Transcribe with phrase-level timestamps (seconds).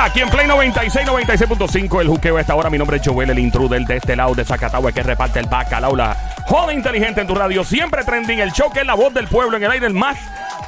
[0.00, 2.70] Aquí en Play 96, 96.5, el juqueo a esta hora.
[2.70, 5.46] Mi nombre es Joel, el intruder de este lado de Zacatau, el que reparte el
[5.46, 6.16] bacalao, la
[6.46, 7.64] joda inteligente en tu radio.
[7.64, 10.16] Siempre trending, el show que es la voz del pueblo en el aire, el más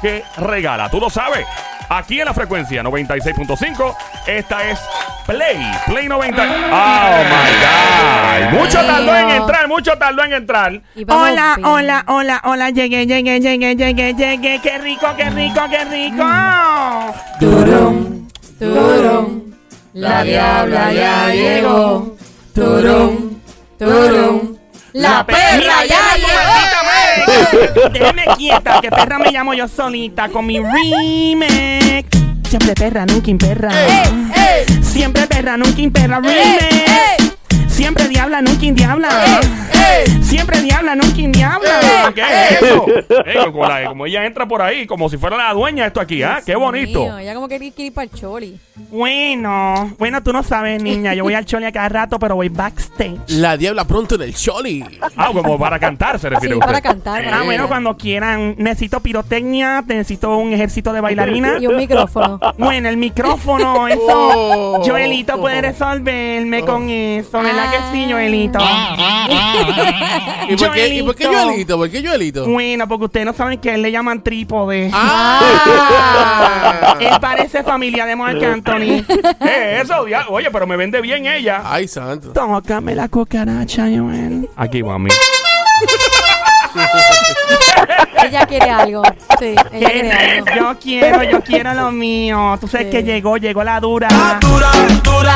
[0.01, 0.89] que regala.
[0.89, 1.45] Tú lo sabes.
[1.89, 3.95] Aquí en la frecuencia 96.5,
[4.27, 4.79] esta es
[5.25, 5.57] Play,
[5.87, 6.41] Play 90.
[6.43, 8.59] Oh my God.
[8.59, 10.81] Mucho tardó en entrar, mucho tardó en entrar.
[11.07, 11.65] Hola, bien.
[11.65, 16.25] hola, hola, hola, llegué, llegué, llegué, llegué, llegué, qué rico, qué rico, qué rico.
[17.39, 18.27] Turum,
[18.59, 19.51] turum,
[19.93, 22.15] la diabla ya llegó.
[22.53, 23.39] Turum,
[23.79, 24.57] turum,
[24.93, 26.78] la perra ya llegó.
[27.91, 32.09] Déjeme quieta, que perra me llamo yo solita con mi remix.
[32.47, 33.69] Siempre perra, nunca imperra.
[34.81, 36.19] Siempre perra, nunca imperra.
[36.19, 37.68] Remix.
[37.79, 39.09] Siempre diabla, nunca indiabla.
[40.21, 42.11] Siempre diabla, nunca indiabla.
[42.13, 42.85] ¿Qué es eso?
[43.25, 46.01] Ey, como, la- como ella entra por ahí, como si fuera la dueña de esto
[46.01, 46.41] aquí, ¿ah?
[46.45, 47.03] Qué bonito.
[47.03, 48.59] Mío, ya como que quiere ir para el choli.
[48.91, 51.13] Bueno, bueno, tú no sabes, niña.
[51.13, 53.17] Yo voy al chole a cada rato, pero voy backstage.
[53.29, 54.83] La diabla pronto en el Choli.
[55.15, 56.65] Ah, como para cantar se refiere Sí, usted.
[56.67, 57.23] para cantar.
[57.31, 58.55] Ah, bueno, cuando quieran.
[58.57, 61.57] Necesito pirotecnia, necesito un ejército de bailarina.
[61.59, 62.39] Y un micrófono.
[62.57, 64.01] Bueno, el micrófono, eso.
[64.07, 64.81] Oh.
[64.85, 68.59] Joelito puede resolverme con eso, ¿verdad que sí, Joelito?
[70.49, 71.77] ¿Y por qué, ¿y por qué Joelito.
[71.77, 72.45] ¿Por qué Joelito?
[72.47, 74.89] Bueno, porque ustedes no saben que a él le llaman trípode.
[74.93, 76.95] ¡Ah!
[76.99, 79.03] Él parece familia de Marc Anthony.
[79.07, 79.23] ¿Qué
[79.79, 80.05] es eso?
[80.29, 81.61] Oye, pero me vende bien ella.
[81.65, 82.31] ¡Ay, santo!
[82.33, 84.49] Tócame la cucaracha, Joel.
[84.57, 85.09] Aquí, mami.
[88.23, 89.01] Ella quiere algo.
[89.39, 90.45] Sí, ella quiere algo.
[90.55, 92.57] Yo quiero, yo quiero lo mío.
[92.59, 92.91] Tú sabes Sí.
[92.91, 94.07] que llegó, llegó la dura.
[94.09, 95.33] La dura de la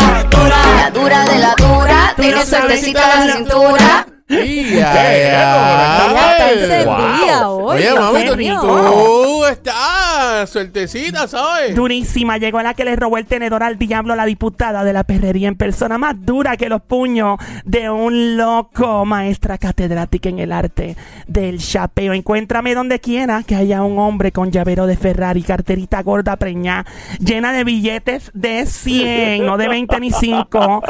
[2.46, 4.08] sabes suertecita la cintura.
[4.30, 4.80] ¡Y ¿Qué?
[4.80, 6.54] Ella está ay!
[6.54, 7.78] encendida hoy.
[7.78, 9.23] Oye, mami, tú.
[9.48, 11.76] Estás suertecita, ¿sabes?
[11.76, 15.48] Durísima, llegó la que le robó el tenedor al diablo la diputada de la perrería
[15.48, 20.96] en persona, más dura que los puños de un loco, maestra catedrática en el arte
[21.28, 22.14] del chapeo.
[22.14, 26.86] Encuéntrame donde quiera que haya un hombre con llavero de Ferrari, carterita gorda preñada,
[27.20, 30.84] llena de billetes de 100, no de 20 ni 5.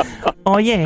[0.44, 0.86] Oye,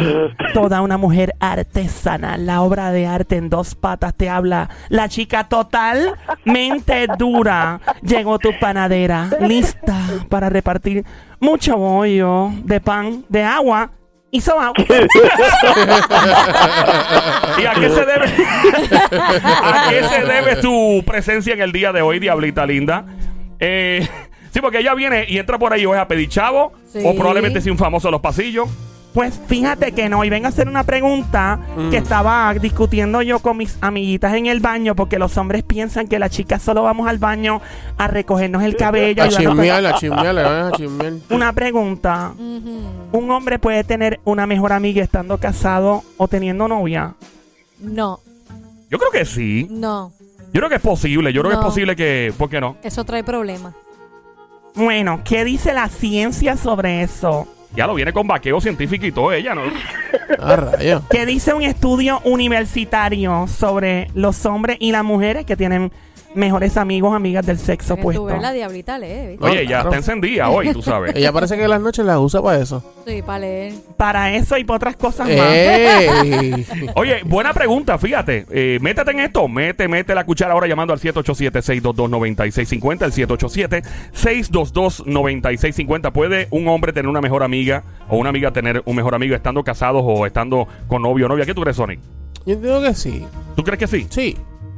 [0.53, 4.69] toda una mujer artesana, la obra de arte en dos patas te habla.
[4.89, 7.56] La chica totalmente dura.
[8.01, 9.95] Llegó tu panadera, lista
[10.29, 11.03] para repartir
[11.39, 13.91] mucho bollo de pan, de agua
[14.31, 14.73] y sobao.
[17.57, 18.25] ¿Y a qué se debe?
[19.41, 23.05] ¿A qué se debe tu presencia en el día de hoy, diablita linda?
[23.59, 24.07] Eh,
[24.51, 26.99] sí, porque ella viene y entra por ahí o es a pedir chavo, Sí.
[27.03, 28.69] o probablemente sea un famoso en los pasillos.
[29.17, 33.57] Pues fíjate que no, y vengo a hacer una pregunta que estaba discutiendo yo con
[33.57, 37.17] mis amiguitas en el baño, porque los hombres piensan que las chicas solo vamos al
[37.17, 37.59] baño
[37.97, 39.23] a recogernos el cabello.
[39.23, 41.13] A chismear, a chismear, a chismear.
[41.31, 42.31] Una pregunta.
[42.37, 47.15] ¿Un hombre puede tener una mejor amiga estando casado o teniendo novia?
[47.79, 48.19] No,
[48.91, 49.65] Yo creo que sí.
[49.71, 50.11] no.
[50.53, 51.33] Yo creo que es posible.
[51.33, 52.31] Yo creo que es posible que.
[52.37, 52.77] ¿Por qué no?
[52.83, 53.73] Eso trae problemas.
[54.75, 57.47] Bueno, ¿qué dice la ciencia sobre eso?
[57.75, 59.61] Ya lo viene con vaqueo científico y todo ella, ¿no?
[60.39, 61.01] ¡Ah, rayo!
[61.09, 65.91] ¿Qué dice un estudio universitario sobre los hombres y las mujeres que tienen
[66.37, 68.25] mejores amigos amigas del sexo Que tú opuesto?
[68.25, 69.45] ves la diablita lee, ¿viste?
[69.45, 69.89] Oye, ya claro.
[69.89, 71.11] está encendida hoy, tú sabes.
[71.15, 72.83] Ella parece que las noches las usa para eso.
[73.05, 73.73] Sí, para leer.
[73.97, 75.27] Para eso y para otras cosas.
[75.29, 76.65] ¡Ey!
[76.95, 78.45] Oye, buena pregunta, fíjate.
[78.51, 79.47] Eh, métete en esto.
[79.47, 83.05] Mete, mete la cuchara ahora llamando al 787-622-9650.
[83.05, 83.11] El
[84.13, 86.11] 787-622-9650.
[86.11, 89.63] ¿Puede un hombre tener una mejor amiga o una amiga tener un mejor amigo estando
[89.63, 91.45] casados o estando con novio o novia?
[91.45, 91.99] ¿Qué tú crees, Sonic?
[92.45, 93.25] Yo digo que sí.
[93.55, 94.07] ¿Tú crees que sí?
[94.09, 94.37] Sí.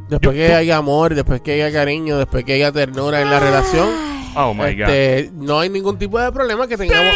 [0.09, 3.29] Después Yo- que tú- haya amor, después que haya cariño, después que haya ternura en
[3.29, 3.89] la relación,
[4.35, 4.89] Oh my God.
[4.89, 7.13] este, no hay ningún tipo de problema que tengamos.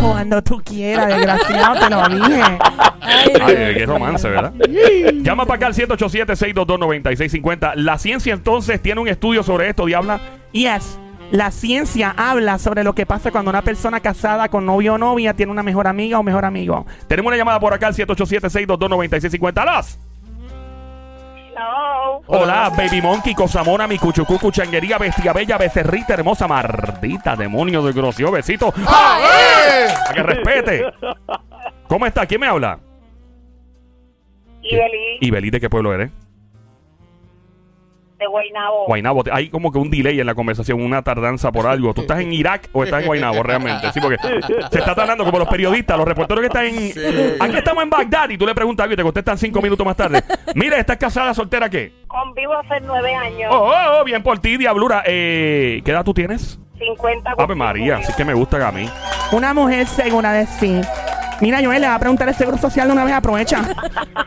[0.00, 2.42] Cuando tú quieras, desgraciado, te lo dije.
[3.00, 4.52] Ay, Ay, qué romance, ¿verdad?
[5.22, 7.72] Llama para acá al 787-622-9650.
[7.76, 10.20] La ciencia entonces tiene un estudio sobre esto, Diabla.
[10.52, 10.98] Yes.
[11.30, 15.34] La ciencia habla sobre lo que pasa cuando una persona casada con novio o novia
[15.34, 16.86] tiene una mejor amiga o mejor amigo.
[17.06, 19.62] Tenemos una llamada por acá al 787-622-9650.
[19.62, 19.98] ¡Alas!
[22.26, 28.30] Hola, Baby Monkey, Cosamona, mi cuchucucu, changuería, bestia bella, becerrita, hermosa, mardita, demonio de grosio,
[28.30, 28.72] besito.
[28.86, 29.94] ¡Ah, eh!
[30.06, 30.84] Para que respete.
[31.88, 32.26] ¿Cómo está?
[32.26, 32.78] ¿Quién me habla?
[34.62, 36.10] Y Beli Ibelí, ¿de qué pueblo eres?
[38.20, 38.86] De Guaynabo.
[38.86, 41.92] Guaynabo, hay como que un delay en la conversación, una tardanza por algo.
[41.94, 43.90] ¿Tú estás en Irak o estás en Guaynabo realmente?
[43.92, 44.16] Sí, porque
[44.70, 47.42] se está tardando como los periodistas, los reporteros que están en...
[47.42, 49.96] Aquí estamos en Bagdad y tú le preguntas algo y te contestan cinco minutos más
[49.96, 50.22] tarde.
[50.54, 51.92] Mira, ¿estás casada, soltera qué?
[52.06, 53.50] Convivo hace nueve años.
[53.52, 55.02] Oh, oh, oh, bien por ti, diablura.
[55.06, 56.60] Eh, ¿Qué edad tú tienes?
[56.78, 58.88] 50 Ave María, así que me gusta a mí.
[59.32, 60.80] Una mujer segura de sí.
[61.40, 63.62] Mira, Joel, le va a preguntar el seguro social de una vez, aprovecha.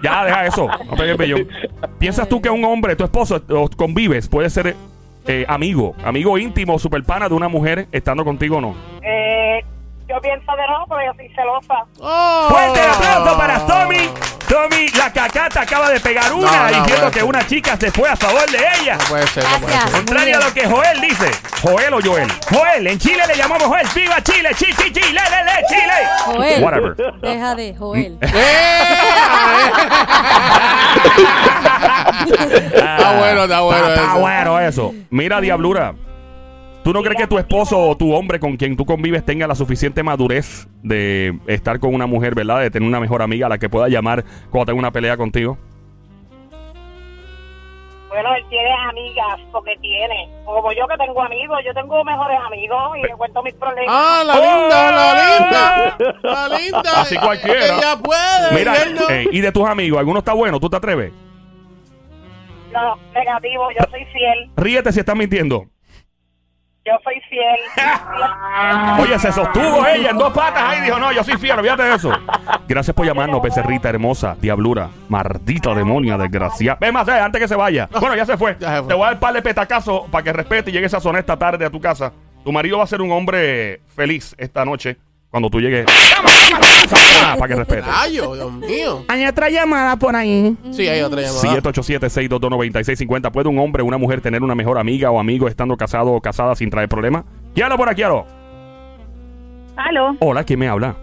[0.02, 0.68] Ya, deja eso.
[0.86, 1.48] No pegues bellón.
[2.00, 4.76] ¿Piensas tú que un hombre, tu esposo, o convives, puede ser
[5.28, 8.76] eh, amigo, amigo íntimo, super pana de una mujer estando contigo o no?
[9.02, 9.64] Eh,
[10.08, 11.86] yo pienso de no, pero yo soy celosa.
[12.00, 12.48] ¡Oh!
[12.50, 14.33] Fuerte el aplauso para Tommy.
[14.54, 18.08] Tommy, la cacata acaba de pegar una No, no diciendo que una chica se fue
[18.08, 18.98] a favor de ella.
[19.00, 19.84] No puede ser, no puede Gracias.
[19.90, 19.92] ser.
[20.06, 21.32] Contrario a lo que Joel dice.
[21.60, 22.32] Joel o Joel.
[22.52, 23.88] Joel, en Chile le llamamos Joel.
[23.96, 24.50] ¡Viva Chile!
[24.56, 25.02] ¡Chi, chi, chi!
[25.02, 25.66] ¡Le, le, le!
[25.68, 26.08] ¡Chile!
[26.26, 26.64] Joel.
[26.64, 26.96] Whatever.
[27.20, 28.20] Deja de, Joel.
[32.74, 33.88] Está bueno, está bueno.
[33.88, 34.94] Está, está bueno eso.
[35.10, 35.96] Mira, Diablura.
[36.84, 39.56] ¿Tú no crees que tu esposo o tu hombre con quien tú convives tenga la
[39.56, 42.60] suficiente madurez de estar con una mujer, ¿verdad?
[42.60, 45.58] De tener una mejor amiga a la que pueda llamar cuando tenga una pelea contigo?
[48.10, 50.30] Bueno, él tiene amigas, porque tiene.
[50.46, 53.88] Como yo que tengo amigos, yo tengo mejores amigos y le cuento mis problemas.
[53.90, 55.98] Ah, la linda, la linda.
[56.22, 57.02] La linda.
[57.02, 57.66] Así cualquiera.
[57.78, 58.60] Ella puede.
[58.60, 59.10] Mira, y él no.
[59.10, 60.60] eh, y de tus amigos, ¿alguno está bueno?
[60.60, 61.12] ¿Tú te atreves?
[62.72, 64.52] No, negativo, yo soy fiel.
[64.58, 65.66] Ríete si estás mintiendo.
[66.86, 67.60] Yo soy fiel.
[69.00, 71.84] Oye, se sostuvo ella en dos patas ahí y dijo, no, yo soy fiel, olvídate
[71.84, 72.12] de eso.
[72.68, 76.78] Gracias por llamarnos, becerrita hermosa, diablura, maldita demonia, desgraciada.
[76.82, 77.88] Ven más, eh, antes que se vaya.
[77.98, 78.58] Bueno, ya se fue.
[78.60, 78.88] Ya se fue.
[78.90, 81.38] Te voy a dar par de petacazos para que respete y llegues a zona esta
[81.38, 82.12] tarde a tu casa.
[82.44, 84.98] Tu marido va a ser un hombre feliz esta noche
[85.34, 85.88] cuando tú llegues.
[87.40, 87.82] Para que respete.
[87.82, 89.04] Rayo, Dios mío.
[89.08, 90.56] Hay otra llamada por ahí.
[90.72, 91.42] Sí, hay otra llamada.
[91.60, 93.32] 787-622-9650.
[93.32, 96.22] ¿Puede un hombre o una mujer tener una mejor amiga o amigo estando casado o
[96.22, 97.24] casada sin traer problemas?
[97.56, 98.28] Quiero por aquí, aló.
[99.76, 100.16] Aló.
[100.20, 100.98] Hola, ¿quién me habla?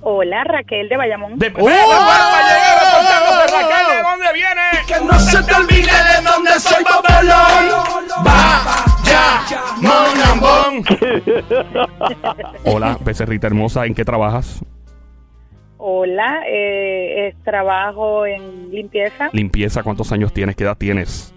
[0.00, 1.38] Hola, Raquel de Bayamón.
[1.38, 1.64] De, ¡Oh!
[1.64, 2.40] ¡Ve, va, va, va,
[3.28, 3.42] ¡Oh!
[3.42, 4.60] Raquel, ¿de dónde viene?
[4.88, 7.84] Que no se te olvide de dónde soy Bobolón.
[8.24, 8.87] Vaya,
[9.80, 10.84] monambón.
[12.64, 14.60] Hola, becerrita hermosa, ¿en qué trabajas?
[15.78, 19.28] Hola, eh, es- trabajo en limpieza.
[19.32, 20.56] Limpieza, ¿cuántos años tienes?
[20.56, 21.32] ¿Qué edad tienes?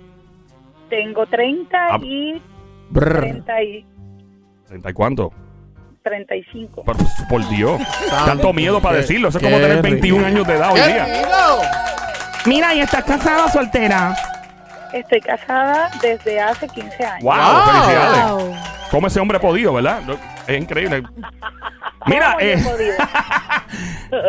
[0.89, 2.00] Tengo 30 Ah.
[2.01, 2.42] y
[2.89, 3.22] Brr.
[3.22, 3.86] 30 y
[4.68, 5.31] ¿30 y cuánto?
[6.04, 6.83] 35.
[6.83, 6.98] Por,
[7.30, 7.80] por Dios.
[8.25, 9.30] Tanto miedo para Qué- decirlo.
[9.30, 10.28] Eso es como qué tener 21 rico.
[10.28, 11.07] años de edad hoy ¡Qué día.
[12.48, 14.16] Mira, ¿y estás casada o soltera?
[14.94, 17.24] Estoy casada desde hace 15 años.
[17.24, 17.34] ¡Wow!
[17.34, 17.64] Wow.
[17.66, 18.32] ¡Felicidades!
[18.32, 18.56] Wow.
[18.92, 20.02] ¿Cómo ese hombre ha podido, verdad?
[20.48, 21.04] Es increíble.
[22.08, 22.94] Mira, ¿Cómo yo he eh, podido?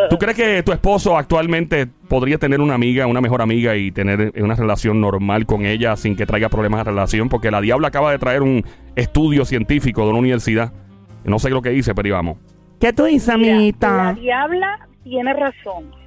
[0.09, 4.31] ¿tú crees que tu esposo actualmente podría tener una amiga, una mejor amiga y tener
[4.41, 7.29] una relación normal con ella sin que traiga problemas a la relación?
[7.29, 8.63] Porque la Diabla acaba de traer un
[8.95, 10.71] estudio científico de una universidad.
[11.25, 12.37] No sé lo que dice, pero íbamos.
[12.79, 14.03] ¿Qué tú dices, Mira, amiguita?
[14.03, 16.02] La diabla tiene razón.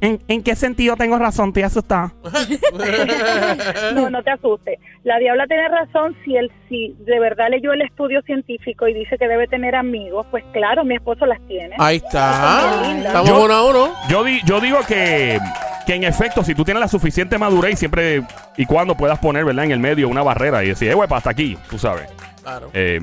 [0.00, 1.48] ¿En, en qué sentido tengo razón?
[1.48, 2.12] Estoy asustada.
[3.94, 4.78] No, no te asustes.
[5.04, 9.16] La diabla tiene razón si él si de verdad leyó el estudio científico y dice
[9.18, 11.74] que debe tener amigos, pues claro, mi esposo las tiene.
[11.78, 12.92] Ahí está.
[12.96, 13.88] Estamos Yo- uno a uno.
[14.08, 15.38] Yo, di- yo digo que,
[15.86, 18.22] que en efecto, si tú tienes la suficiente madurez y siempre
[18.56, 19.64] y cuando puedas poner, ¿verdad?
[19.64, 22.08] En el medio una barrera y decir, eh, güey, hasta aquí, tú sabes.
[22.42, 22.70] Claro.
[22.72, 23.00] Eh,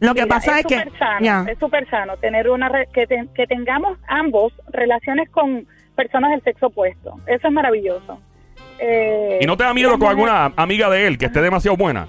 [0.00, 0.78] Lo que Mira, pasa es, que...
[0.78, 5.66] súper sano, es súper sano tener una re- que, te- que tengamos ambos relaciones con
[6.02, 7.18] personas del sexo opuesto.
[7.26, 8.18] Eso es maravilloso.
[8.78, 12.08] Eh, ¿Y no te da miedo con alguna amiga de él que esté demasiado buena?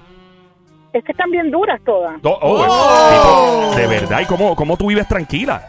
[0.92, 2.16] Es que están bien duras todas.
[2.24, 3.70] Oh, oh, Oh.
[3.72, 5.66] tipo, de verdad, ¿y cómo, cómo tú vives tranquila?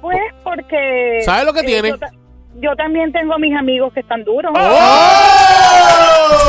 [0.00, 1.20] Pues porque...
[1.24, 1.88] ¿Sabe lo que eh, tiene?
[1.90, 2.10] Yo, ta-
[2.60, 4.52] yo también tengo mis amigos que están duros.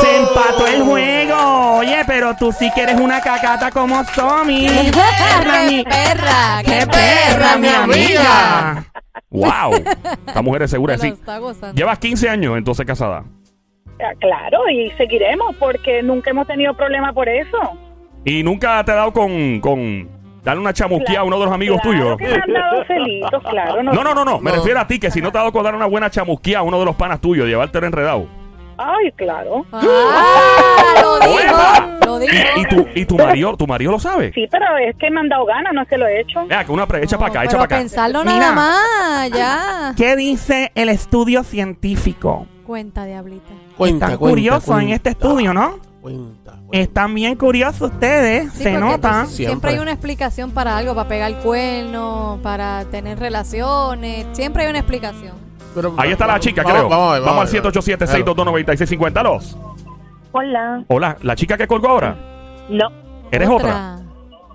[0.00, 1.78] Se empató el juego.
[1.78, 4.66] Oye, pero tú sí que eres una cacata como Somi.
[4.68, 6.62] Perra, mi- ¡Qué perra!
[6.64, 8.84] ¡Qué perra, mi amiga!
[9.30, 9.74] ¡Wow!
[10.26, 11.14] Esta mujer es segura, Se sí.
[11.74, 13.24] Llevas 15 años entonces casada.
[14.00, 17.58] Ah, Claro, y seguiremos porque nunca hemos tenido problema por eso.
[18.24, 20.08] Y nunca te ha dado con, con
[20.42, 22.18] darle una chamusquía a uno de los amigos claro tuyos.
[22.18, 23.82] que me han dado celitos, claro.
[23.82, 24.40] No, no, no, no.
[24.40, 24.56] Me No.
[24.58, 26.62] refiero a ti, que si no te ha dado con dar una buena chamusquía a
[26.62, 28.26] uno de los panas tuyos, llevártelo enredado.
[28.82, 29.66] Ay, claro.
[29.72, 32.06] Ah, lo dijo.
[32.06, 32.32] Lo dijo.
[32.56, 34.32] ¿Y, y tu, y tu marido, tu marido lo sabe?
[34.32, 36.46] Sí, pero es que me han dado ganas, no es que lo he hecho.
[36.46, 37.76] Vea, que una pre- echa para acá, echa para acá.
[37.76, 38.38] pensarlo Mira.
[38.38, 39.94] nada más, ya.
[39.96, 42.46] ¿Qué dice el estudio científico?
[42.66, 43.52] Cuenta, diablita.
[43.76, 45.78] Cuenta, Están cuenta, curiosos en este estudio, ¿no?
[46.00, 46.58] Cuenta.
[46.72, 49.26] Están bien curiosos ustedes, Sí, se porque nota.
[49.26, 49.44] Siempre.
[49.46, 49.70] Siempre.
[49.72, 54.26] hay una explicación para algo, para pegar cuerno, para tener relaciones.
[54.32, 55.34] Siempre hay una explicación.
[55.74, 56.88] Pero- Ahí está la chica, vamos, creo.
[56.88, 57.62] Vamos, a ver, Vamos al a ver.
[57.62, 59.22] 787-622-9650.
[59.22, 59.58] Los.
[60.32, 60.84] Hola.
[60.88, 62.16] Hola, la chica que colgó ahora.
[62.70, 62.88] No,
[63.30, 63.98] ¿Eres otra?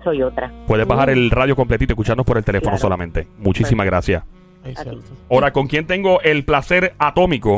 [0.04, 0.52] soy otra.
[0.66, 2.80] Puedes bajar el radio completito y escucharnos por el teléfono Claro.
[2.82, 3.28] solamente.
[3.38, 4.22] Muchísimas gracias.
[5.30, 7.56] Ahora, ¿con quién tengo el placer atómico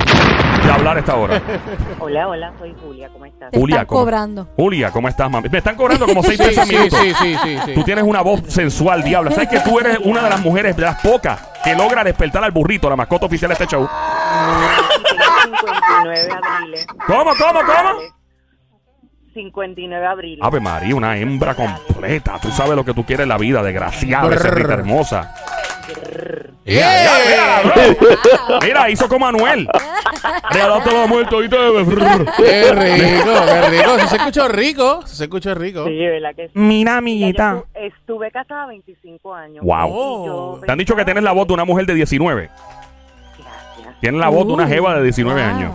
[0.65, 1.41] de hablar a esta hora?
[2.01, 3.51] Hola, hola, soy Julia, ¿cómo estás?
[3.51, 4.01] Te Julia, están ¿cómo?
[4.01, 4.49] cobrando.
[4.57, 5.49] Julia, ¿cómo estás, mami?
[5.49, 6.97] Me están cobrando como seis pesos al sí, minuto.
[6.97, 7.75] sí, sí, sí, sí.
[7.75, 9.31] Tú tienes una voz sensual, diablo.
[9.31, 12.51] ¿Sabes que tú eres una de las mujeres, de las pocas, que logra despertar al
[12.53, 13.89] burrito, la mascota oficial de este show?
[15.45, 16.87] 59 abriles.
[17.07, 18.19] ¿Cómo, cómo, cómo?
[19.35, 20.39] 59 abriles.
[20.43, 22.39] Ave María, una hembra completa.
[22.41, 24.85] Tú sabes lo que tú quieres en la vida, desgraciada, esa Brr.
[24.85, 25.35] rita
[26.77, 27.19] hermosa.
[27.19, 27.63] ¡Eh!
[27.65, 28.59] Mira, bro.
[28.63, 29.69] Mira, hizo como Anuel.
[30.51, 31.57] Regalaste la muerte, ¿oíste?
[31.57, 33.99] ¡Qué rico, qué rico!
[34.09, 35.85] Se escuchó rico, se escuchó rico.
[35.87, 36.53] Sí, ¿verdad que sí?
[36.55, 37.55] Mira, Yo amiguita.
[37.55, 39.65] estu- estuve casada 25 años.
[39.65, 39.87] Wow.
[40.23, 42.51] Y yo Te han dicho que tienes la voz de una mujer de 19.
[43.39, 44.01] Gracias.
[44.01, 45.51] Tienes la voz de una Uh, jeva de 19 wow.
[45.51, 45.73] años.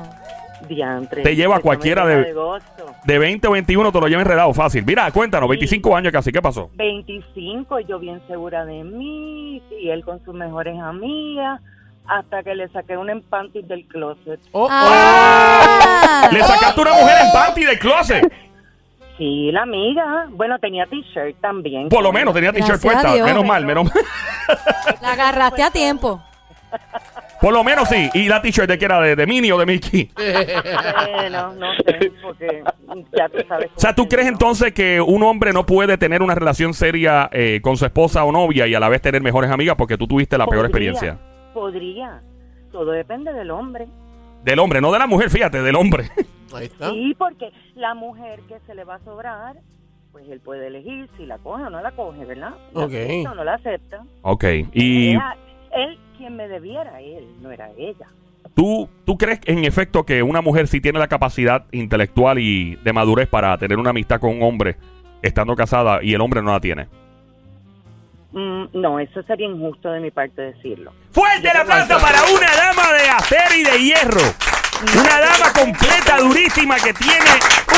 [0.76, 1.22] Diantre.
[1.24, 2.34] Te lleva me cualquiera de-.
[3.06, 4.86] De 20 o 21 te lo lleva enredado fácil.
[4.86, 6.70] Mira, cuéntanos, 25 años casi, ¿qué pasó?
[6.76, 11.60] 25, yo bien segura de mí, y él con sus mejores amigas,
[12.08, 14.40] hasta que le saqué un empantis del closet.
[14.52, 16.30] Oh, Ah.
[16.32, 18.32] Le sacaste una mujer en panty del closet.
[19.18, 20.26] Sí, la amiga.
[20.32, 21.88] Bueno, tenía t-shirt también.
[21.90, 23.14] Por lo menos tenía t-shirt a puesta.
[23.24, 24.04] Menos mal, menos mal.
[25.02, 26.22] La agarraste a tiempo.
[27.42, 28.10] Por lo menos sí.
[28.14, 29.00] ¿Y la t-shirt de que era?
[29.02, 30.10] ¿De, de Minnie o de Mickey?
[30.16, 32.64] Bueno, no sé, porque
[33.18, 33.70] ya tú sabes.
[33.76, 37.60] O sea, ¿tú crees entonces que un hombre no puede tener una relación seria eh,
[37.62, 40.38] con su esposa o novia y a la vez tener mejores amigas porque tú tuviste
[40.38, 41.20] la peor experiencia?
[41.54, 42.22] Podría.
[42.72, 43.88] Todo depende del hombre.
[44.44, 46.10] Del hombre, no de la mujer, fíjate, del hombre.
[46.54, 46.92] Ahí está.
[46.92, 49.56] Sí, porque la mujer que se le va a sobrar,
[50.12, 52.52] pues él puede elegir si la coge o no la coge, ¿verdad?
[52.74, 52.94] La Ok.
[52.94, 54.04] acepta o no la acepta.
[54.22, 55.16] ok, y
[55.76, 58.08] él quien me debiera, él, no era ella.
[58.54, 62.94] ¿tú, tú crees en efecto que una mujer sí tiene la capacidad intelectual y de
[62.94, 64.78] madurez para tener una amistad con un hombre
[65.22, 66.88] estando casada y el hombre no la tiene?
[68.32, 70.92] Mm, no, eso sería injusto de mi parte decirlo.
[71.12, 74.53] Fuerte el aplauso para una dama de acero y de hierro.
[75.00, 77.30] Una dama completa, durísima, que tiene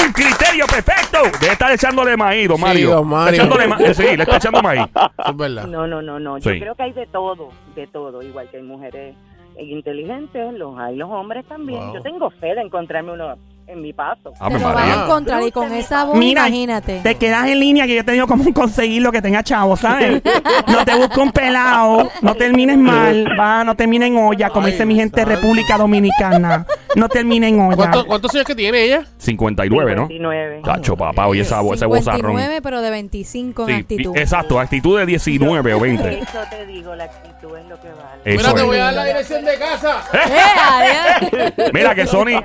[0.06, 1.20] un criterio perfecto.
[1.40, 2.90] Debe estar echándole maíz, don Sí, Mario.
[2.92, 3.34] don Mario.
[3.36, 4.82] Echándole ma- sí, le está echando maíz.
[5.30, 5.68] Es verdad.
[5.68, 6.38] No, no, no, no.
[6.38, 6.60] Yo Sí.
[6.60, 8.22] creo que hay de todo, de todo.
[8.22, 9.16] Igual que hay mujeres
[9.58, 11.80] inteligentes, los hay los hombres también.
[11.80, 11.96] Wow.
[11.96, 13.36] Yo tengo fe de encontrarme uno
[13.68, 14.32] en mi paso.
[14.40, 17.00] Ave Te lo van a encontrar y con esa voz, Mira, imagínate.
[17.02, 20.22] te quedas en línea que yo te digo cómo conseguirlo que tenga chavo, ¿sabes?
[20.68, 24.74] No te busques un pelado, no termines mal, va, no termines en olla, como Ay,
[24.74, 25.26] dice mi gente de.
[25.36, 26.66] República Dominicana.
[26.96, 27.76] No termine en olla.
[27.76, 29.06] ¿Cuántos, ¿Cuántos años que tiene ella?
[29.18, 30.08] 59, ¿no?
[30.08, 30.62] 29.
[30.64, 32.32] Chacho, papá, oye esa, ese vozarrón.
[32.38, 34.18] 59, pero de 25 en Sí, actitud.
[34.18, 36.20] exacto, actitud de 19 o 20.
[36.20, 38.22] Eso te digo, la actitud es lo que vale.
[38.24, 38.66] Eso Mira, te es.
[38.66, 40.04] voy a dar la dirección de casa.
[40.14, 41.72] ¡Eh, adiós!
[41.74, 42.42] Mira que Sony.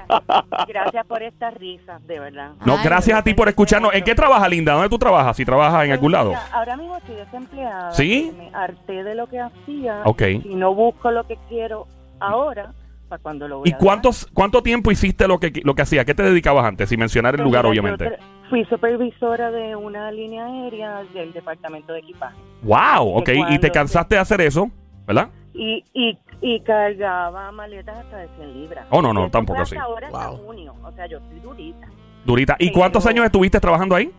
[0.69, 2.51] Gracias por estas risas, de verdad.
[2.65, 3.95] No, Ay, gracias a ti por escucharnos.
[3.95, 4.73] ¿En qué trabajas, Linda?
[4.75, 5.37] ¿Dónde tú trabajas?
[5.37, 6.31] Si trabajas en algún lado.
[6.31, 7.93] Mira, ahora mismo estoy desempleada.
[7.93, 8.33] ¿Sí?
[8.37, 10.03] Me harté de lo que hacía.
[10.05, 10.23] Ok.
[10.45, 11.87] Y no busco lo que quiero
[12.21, 12.73] ahora,
[13.11, 16.05] para cuando lo voy ¿Y a cuántos, cuánto tiempo hiciste lo que, lo que hacía?
[16.07, 16.89] ¿Qué te dedicabas antes?
[16.89, 18.19] Sin mencionar el Pues lugar, mira, yo obviamente.
[18.49, 22.37] Fui supervisora de una línea aérea del departamento de equipaje.
[22.63, 23.25] Wow, ok.
[23.27, 24.71] Que Y te cuando- cansaste de hacer eso,
[25.07, 25.29] ¿verdad?
[25.53, 28.87] Y, y, y cargaba maletas hasta de 100 libras.
[28.91, 29.77] Oh, no, no, tampoco así.
[29.77, 30.47] ahora hasta Wow.
[30.47, 30.75] junio.
[30.83, 31.89] O sea, yo estoy durita.
[32.25, 32.57] Durita.
[32.59, 34.11] ¿Y Pero- cuántos años estuviste trabajando ahí?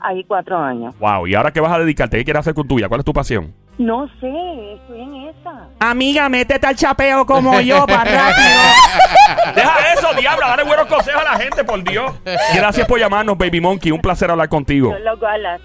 [0.00, 0.96] Ahí cuatro años.
[1.00, 1.26] Wow.
[1.26, 2.18] ¿Y ahora qué vas a dedicarte?
[2.18, 2.88] ¿Qué quieres hacer con tuya?
[2.88, 3.52] ¿Cuál es tu pasión?
[3.78, 5.68] No sé, estoy en esa.
[5.78, 9.54] Amiga, métete al chapeo como yo, para rápido.
[9.54, 10.46] Deja eso, diablo.
[10.48, 12.12] Dale buenos consejos a la gente, por Dios.
[12.54, 13.92] Gracias por llamarnos, Baby Monkey.
[13.92, 14.92] Un placer hablar contigo.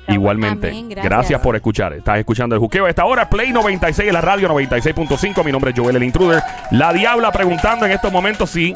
[0.07, 0.69] Igualmente.
[0.69, 1.11] Amén, gracias.
[1.11, 1.41] gracias.
[1.41, 1.93] por escuchar.
[1.93, 2.87] Estás escuchando el juqueo.
[2.87, 5.43] Esta hora, Play 96 en la radio 96.5.
[5.43, 6.43] Mi nombre es Joel el Intruder.
[6.69, 8.75] La Diabla preguntando en estos momentos si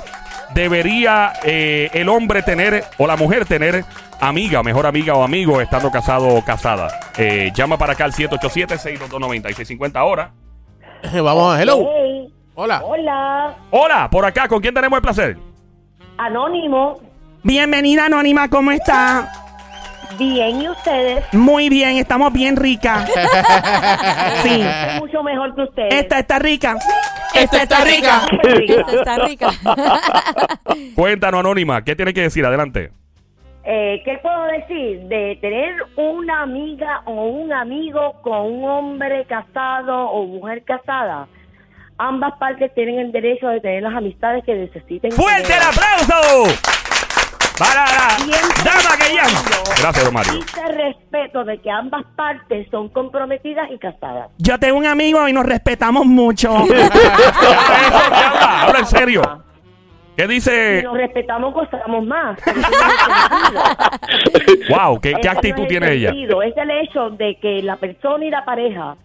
[0.54, 3.84] debería eh, el hombre tener o la mujer tener
[4.20, 6.90] amiga, mejor amiga o amigo estando casado o casada.
[7.18, 10.32] Eh, llama para acá al 787-622-9650 ahora.
[11.14, 11.90] Vamos a hello.
[11.96, 12.82] Hey, Hola.
[12.84, 15.38] hola, Hola, por acá, ¿con quién tenemos el placer?
[16.18, 17.00] anónimo.
[17.44, 19.32] Bienvenida, Anónima, ¿cómo está?
[20.18, 21.24] Bien, ¿y ustedes?
[21.34, 23.08] Muy bien, estamos bien ricas.
[24.42, 24.62] Sí.
[24.62, 25.94] Estoy mucho mejor que ustedes.
[25.94, 26.76] Esta está rica.
[27.38, 28.28] Esta está rica.
[28.68, 29.50] Esta está rica.
[30.96, 32.46] Cuéntanos, Anónima, ¿qué tienes que decir?
[32.46, 32.92] Adelante.
[33.64, 35.02] Eh, ¿Qué puedo decir?
[35.08, 41.28] De tener una amiga o un amigo con un hombre casado o mujer casada.
[41.98, 45.12] Ambas partes tienen el derecho de tener las amistades que necesiten.
[45.12, 46.87] ¡Fuerte el aplauso!
[47.58, 48.18] Para la
[48.64, 49.40] dama que llama.
[49.80, 50.40] Gracias, don Mario.
[50.76, 54.30] respeto de que ambas partes son comprometidas y casadas.
[54.38, 56.56] Yo tengo un amigo y nos respetamos mucho.
[58.42, 59.22] Habla en serio.
[60.16, 60.82] ¿Qué Si dice?
[60.84, 62.40] nos respetamos, gozamos más.
[64.70, 66.10] Wow, ¿qué, qué no actitud el tiene ella?
[66.10, 68.96] Es el hecho de que la persona y la pareja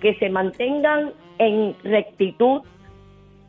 [0.00, 2.62] que se mantengan en rectitud,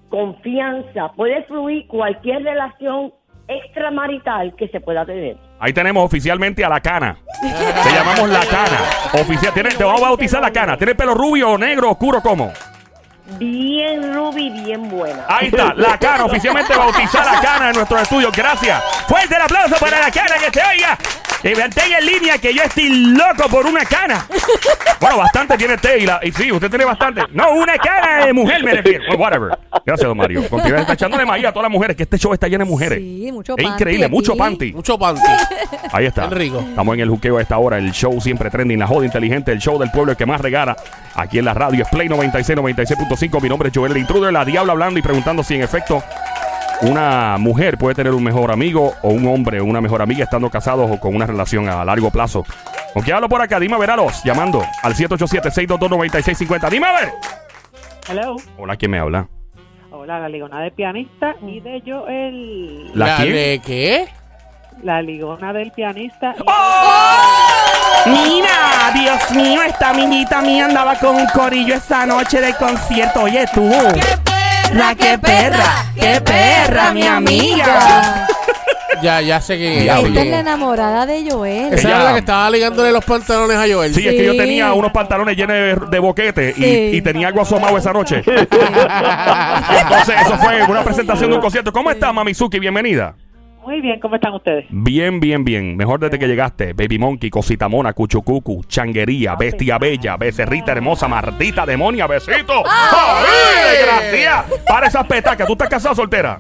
[0.09, 3.11] confianza, puede fluir cualquier relación
[3.49, 5.37] extramarital que se pueda tener.
[5.59, 7.17] Ahí tenemos oficialmente a la cana.
[7.41, 8.79] Te llamamos la cana.
[9.21, 9.53] Oficial.
[9.53, 10.77] ¿Tiene- te vamos a bautizar la cana.
[10.77, 12.53] ¿Tiene pelo rubio, negro, oscuro, cómo?
[13.37, 15.23] Bien Ruby, bien buena.
[15.27, 18.29] Ahí está, la cana, oficialmente bautizada la cana en nuestro estudio.
[18.35, 18.83] Gracias.
[19.07, 20.97] Fuerte el aplauso para la cana que se oiga.
[21.41, 24.25] Y mantenga en línea que yo estoy loco por una cana.
[24.99, 27.21] Bueno, bastante tiene usted y, la, y sí, usted tiene bastante.
[27.31, 29.05] No, una cana de mujer me refiero.
[29.09, 29.57] Well, whatever.
[29.85, 30.47] Gracias, don Mario.
[30.49, 32.99] Continúa está echándole maíz a todas las mujeres, que este show está lleno de mujeres.
[32.99, 34.13] Sí, mucho es panty increíble, aquí.
[34.13, 34.73] mucho panty.
[34.73, 35.21] Mucho panty.
[35.93, 36.27] Ahí está.
[36.27, 36.59] Bien rico.
[36.59, 37.77] Estamos en el juqueo a esta hora.
[37.77, 38.79] El show siempre trending.
[38.79, 39.53] La joda inteligente.
[39.53, 40.75] El show del pueblo el que más regala.
[41.15, 41.83] Aquí en la radio.
[41.83, 43.41] Es Play 96, 96.5.
[43.41, 44.33] Mi nombre es Joel el Intruder.
[44.33, 46.03] La Diabla hablando y preguntando si en efecto
[46.81, 50.49] una mujer puede tener un mejor amigo o un hombre o una mejor amiga estando
[50.49, 52.45] casados o con una relación a largo plazo.
[52.93, 53.59] ¿Con quién hablo por acá?
[53.59, 54.23] Dime a ver a los.
[54.23, 56.69] Llamando al 787-622-9650.
[56.69, 57.11] Dime a ver.
[58.09, 58.35] Hello.
[58.57, 59.27] Hola, ¿quién me habla?
[59.91, 62.91] Hola, la ligona del pianista y de Joel.
[62.95, 63.33] ¿La quién?
[63.33, 64.07] de qué?
[64.83, 66.33] La ligona del pianista.
[66.37, 66.43] y-
[68.09, 73.23] Mira, Dios mío, esta amiguita mía andaba con un corillo esa noche del concierto.
[73.23, 73.69] Oye, tú.
[74.73, 78.27] La que perra, qué perra, mi amiga.
[79.01, 79.79] Ya, ya sé que.
[79.83, 80.07] Diablo.
[80.09, 81.71] Esta es la enamorada de Joel.
[81.71, 83.95] Esa Ella- era la que estaba ligándole los pantalones a Joel.
[83.95, 86.89] Sí, es que yo tenía unos pantalones llenos de, de boquete y, Sí.
[86.97, 88.17] y tenía algo asomado esa noche.
[88.25, 88.51] Entonces,
[90.21, 91.71] eso fue una presentación de un concierto.
[91.71, 92.59] ¿Cómo estás, Mamizuki?
[92.59, 93.15] Bienvenida.
[93.69, 94.65] Muy bien, ¿cómo están ustedes?
[94.71, 95.77] Bien, bien, bien.
[95.77, 96.73] Mejor desde que llegaste.
[96.73, 102.63] Baby Monkey, Cosita Mona, Cuchucucu, Changuería, Bestia Bella, Becerrita Hermosa, Mardita Demonia, Besito.
[102.65, 104.43] ¡Ay, desgracia!
[104.67, 105.45] Para esas petacas.
[105.45, 106.39] ¿Tú estás casada soltera?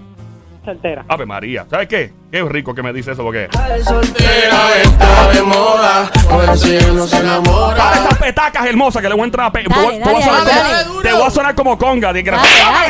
[0.65, 1.05] Soltera.
[1.07, 1.67] Ave María.
[1.69, 2.11] ¿Sabes qué?
[2.31, 3.47] Qué rico que me dice eso porque...
[3.83, 6.09] Soltera está de moda.
[6.31, 7.77] A ver si no se enamora.
[7.77, 9.51] Para esas petacas hermosas que le voy a entrar a...
[9.51, 11.09] Pe Dale, te voy- te voy a dale, sonar dale, como- dale.
[11.09, 12.65] te voy a sonar como conga, Dale, desgracia.
[12.65, 12.89] dale.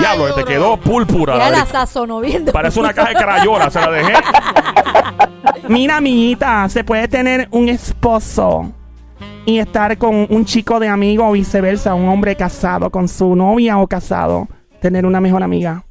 [0.00, 1.34] Diablo, te quedó púrpura.
[1.38, 2.44] Ya la la de- sazonó bien.
[2.52, 4.12] Parece una caja de crayola, se la dejé.
[5.68, 8.72] Mira, amiguita, se puede tener un esposo
[9.46, 13.78] y estar con un chico de amigo o viceversa, un hombre casado con su novia
[13.78, 14.48] o casado,
[14.80, 15.84] tener una mejor amiga.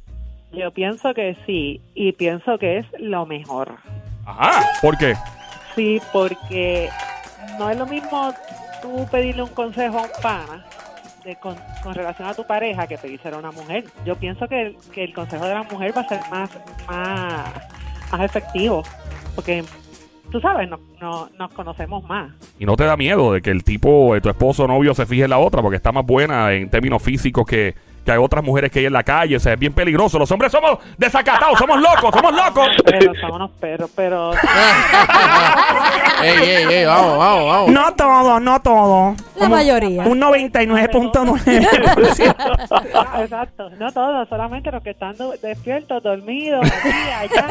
[0.52, 3.76] Yo pienso que sí, y pienso que es lo mejor.
[4.26, 5.14] Ajá, ¿por qué?
[5.74, 6.88] Sí, porque
[7.58, 8.32] no es lo mismo
[8.82, 10.64] tú pedirle un consejo a un pana
[11.24, 11.56] de con,
[11.94, 13.84] relación a tu pareja que pedírselo a una mujer.
[14.04, 16.50] Yo pienso que el, que el consejo de la mujer va a ser más,
[16.88, 17.52] más,
[18.12, 18.82] más efectivo,
[19.34, 19.64] porque
[20.30, 22.32] tú sabes, no, no, nos conocemos más.
[22.58, 25.06] Y no te da miedo de que el tipo, eh, tu esposo o novio, se
[25.06, 28.44] fije en la otra porque está más buena en términos físicos que, que hay otras
[28.44, 29.36] mujeres que hay en la calle.
[29.36, 30.18] O sea, es bien peligroso.
[30.18, 32.68] Los hombres somos desacatados, somos locos, somos locos.
[32.84, 34.32] Pero son unos perros, pero
[36.22, 37.70] ey, ey, ey, vamos, vamos, vamos.
[37.70, 39.14] No todo, no todo.
[39.36, 40.02] La mayoría.
[40.04, 42.34] Un 99.9%.
[42.94, 47.46] Ah, Exacto, no todos, solamente los que están despiertos, dormidos, aquí, allá.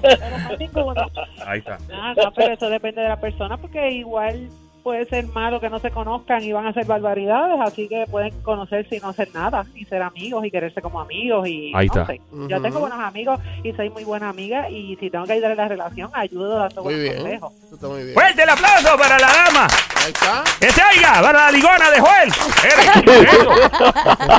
[0.00, 0.16] Pero
[0.48, 1.06] no ninguno.
[1.46, 1.76] Ahí está.
[1.92, 4.48] Ah, no, pero eso depende de la persona porque igual
[4.86, 8.32] puede ser malo que no se conozcan y van a hacer barbaridades, así que pueden
[8.42, 12.02] conocerse y no hacer nada, y ser amigos y quererse como amigos y Ahí no
[12.02, 12.06] está.
[12.06, 12.20] sé.
[12.48, 15.56] Yo tengo buenos amigos y soy muy buena amiga y si tengo que ayudar en
[15.56, 17.20] la relación, ayudo dando Muy buenos bien.
[17.20, 17.52] consejos.
[17.64, 18.14] Eso está muy bien.
[18.14, 19.66] Fuerte el aplauso para la dama.
[20.04, 20.44] Ahí está.
[20.60, 22.32] Que se oiga, para la ligona de Joel.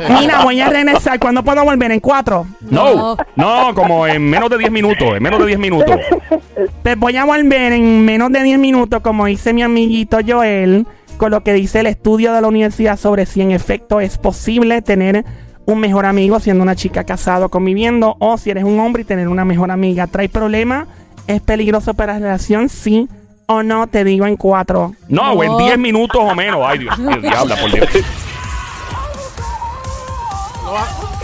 [0.21, 1.19] Mira, voy a regresar.
[1.19, 1.91] ¿Cuándo puedo volver?
[1.91, 2.45] ¿En cuatro?
[2.61, 5.99] No, no, como en menos de 10 minutos, en menos de 10 minutos.
[6.83, 10.85] Pues voy a volver en menos de 10 minutos, como dice mi amiguito Joel,
[11.17, 14.83] con lo que dice el estudio de la universidad sobre si en efecto es posible
[14.83, 15.25] tener
[15.65, 19.27] un mejor amigo siendo una chica casado conviviendo o si eres un hombre y tener
[19.27, 20.05] una mejor amiga.
[20.05, 20.87] ¿Trae problemas?
[21.25, 22.69] ¿Es peligroso para la relación?
[22.69, 23.09] Sí
[23.47, 24.93] o no, te digo en cuatro.
[25.09, 25.57] No, o en No.
[25.57, 26.61] 10 minutos o menos.
[26.63, 27.87] Ay, Dios mío, diabla, por Dios.
[30.63, 31.07] No